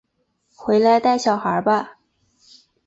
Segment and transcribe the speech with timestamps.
[0.55, 1.99] 回来带小孩吧